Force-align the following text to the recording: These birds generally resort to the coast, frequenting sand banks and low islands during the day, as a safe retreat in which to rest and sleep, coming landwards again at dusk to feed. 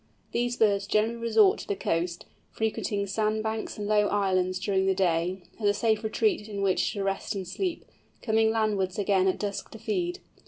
These 0.31 0.57
birds 0.57 0.87
generally 0.87 1.13
resort 1.19 1.59
to 1.59 1.67
the 1.67 1.75
coast, 1.75 2.25
frequenting 2.49 3.05
sand 3.05 3.43
banks 3.43 3.77
and 3.77 3.85
low 3.85 4.07
islands 4.07 4.57
during 4.57 4.87
the 4.87 4.95
day, 4.95 5.43
as 5.59 5.67
a 5.67 5.75
safe 5.75 6.03
retreat 6.03 6.49
in 6.49 6.63
which 6.63 6.93
to 6.93 7.03
rest 7.03 7.35
and 7.35 7.47
sleep, 7.47 7.85
coming 8.23 8.49
landwards 8.49 8.97
again 8.97 9.27
at 9.27 9.37
dusk 9.37 9.69
to 9.73 9.77
feed. 9.77 10.17